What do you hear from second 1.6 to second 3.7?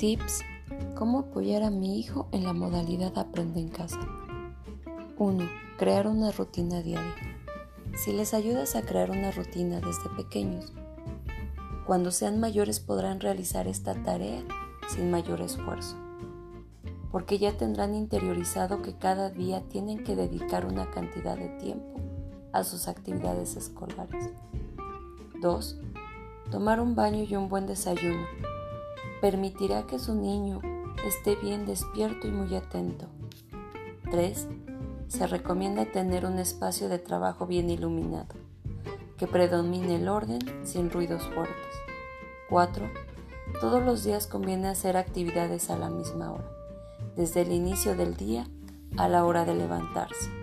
a mi hijo en la modalidad Aprende en